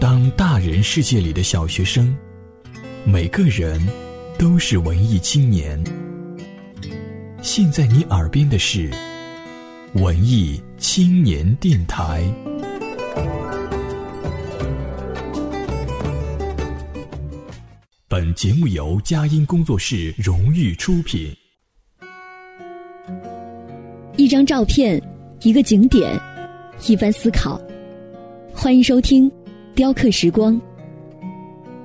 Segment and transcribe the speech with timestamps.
[0.00, 2.16] 当大人世界里的小学生，
[3.04, 3.80] 每个人
[4.36, 5.82] 都是文艺青年。
[7.42, 8.90] 现在你耳边的是
[9.94, 12.24] 文艺青年电台。
[18.08, 21.32] 本节目由佳音工作室荣誉出品。
[24.16, 25.00] 一张照片，
[25.42, 26.20] 一个景点，
[26.88, 27.60] 一番思考。
[28.52, 29.30] 欢迎收听
[29.76, 30.54] 《雕刻时光》，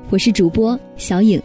[0.09, 1.41] 我是主播小影。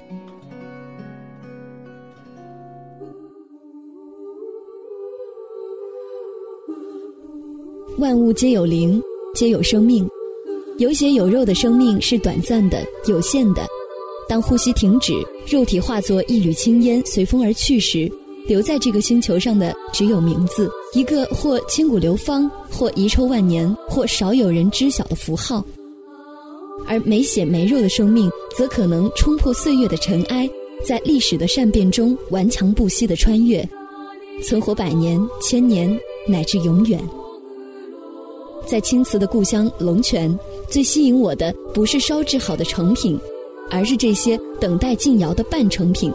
[7.98, 9.02] 万物皆有灵，
[9.34, 10.08] 皆有生命。
[10.78, 13.66] 有血有肉的生命是短暂的、有限的。
[14.28, 15.14] 当呼吸停止，
[15.50, 18.08] 肉体化作一缕青烟，随风而去时。
[18.46, 25.64] 留在这个星球上的只有名字，一个或千古流芳，或遗臭万年，或少有人知晓的符号。
[26.86, 30.48] 而没血没肉的生命，则可能冲破岁月的尘埃，
[30.84, 33.66] 在历史的善变中顽强不息的穿越，
[34.42, 37.00] 存活百年、千年，乃至永远。
[38.66, 40.36] 在青瓷的故乡龙泉，
[40.68, 43.18] 最吸引我的不是烧制好的成品，
[43.70, 46.12] 而是这些等待进窑的半成品。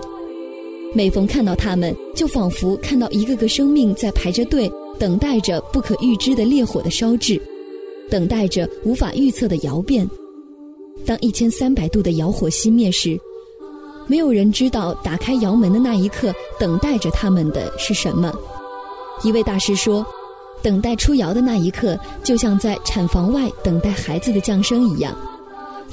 [0.93, 7.41] 每逢看到它们，就仿佛看到一个个生命在排着队，等待着不可预知的烈火的烧制，
[8.09, 10.05] 等待着无法预测的窑变。
[11.05, 13.19] 当一千三百度的窑火熄灭时，
[14.07, 18.33] 没有人知道打开窑门的那一刻，等待着他们的是什么。
[19.23, 20.05] 一位大师说
[20.61, 25.15] ：“等待出窑的那一刻，就像在产房外等待孩子的降生一样。”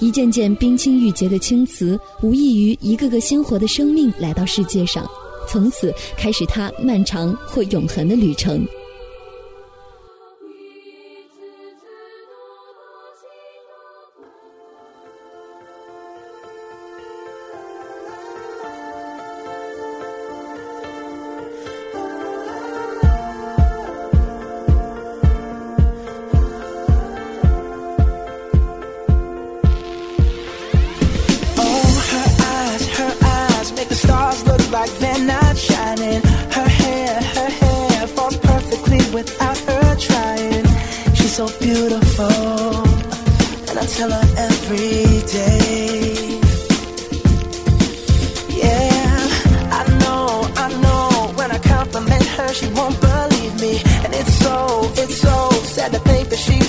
[0.00, 5.04] 一件件冰清玉洁的青瓷，无异于一个个鲜活的生命来到世界上，
[5.48, 8.64] 从此开始它漫长或永恒的旅程。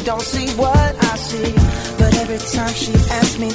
[0.10, 1.54] don't see what I see.
[2.00, 3.50] But every time she asks me,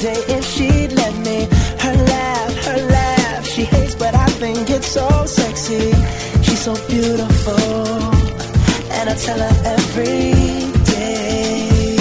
[0.00, 1.38] day if she'd let me.
[1.84, 5.92] Her laugh, her laugh, she hates, but I think it's so sexy.
[6.44, 7.84] She's so beautiful,
[8.96, 10.32] and I tell her every
[10.94, 11.96] day.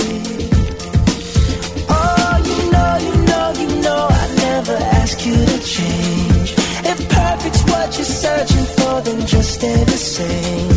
[1.98, 6.50] Oh, you know, you know, you know, I never ask you to change.
[6.92, 10.69] If perfect's what you're searching for, then just stay the same.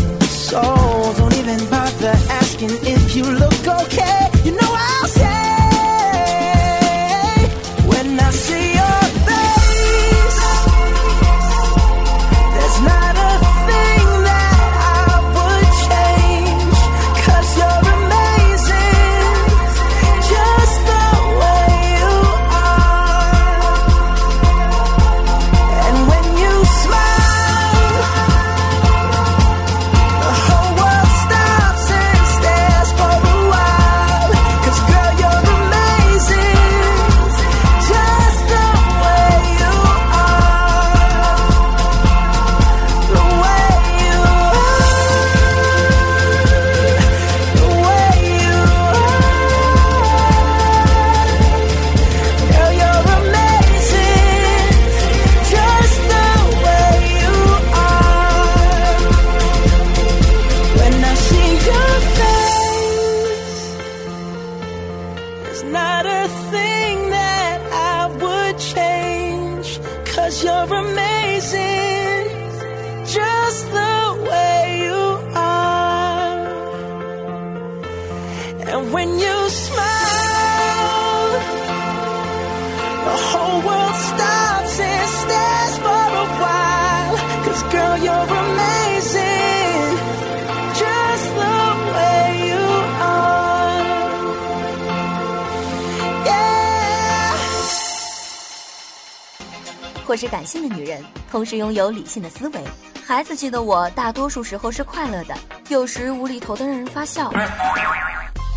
[100.12, 102.60] 或是感性的女人，同时拥有理性的思维。
[103.02, 105.34] 孩子气的我，大多数时候是快乐的，
[105.70, 107.32] 有时无厘头的让人发笑。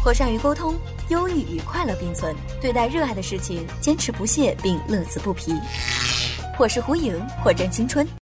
[0.03, 0.75] 或善于沟通，
[1.07, 5.55] 忧郁与快乐并存，对待热爱的事情坚持不懈并乐此不疲。
[6.57, 8.05] 或是胡颖，或正青春。